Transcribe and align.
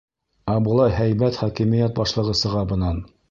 Ә 0.53 0.55
былай 0.67 0.95
һәйбәт 0.99 1.37
хакимиәт 1.43 1.95
башлығы 2.01 2.35
сыға 2.43 2.65
бынан. 2.75 2.99